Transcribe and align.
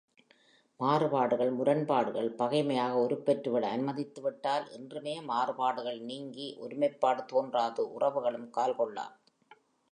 மாறுபாடுகள் 0.79 1.51
முரண்பாடுகள் 1.51 2.29
பகைமையாக 2.39 2.93
உருப்பெற்றுவிட 3.03 3.65
அனுமதித்து 3.71 4.21
விட்டால் 4.21 4.65
என்றுமே 4.71 5.15
மாறுபாடுகள் 5.21 5.99
நீங்கி 6.01 6.47
ஒருமைப்பாடு 6.57 7.23
தோன்றாது 7.25 7.83
உறவுகளும் 7.97 8.49
கால் 8.49 8.75
கொள்ளா. 8.75 9.05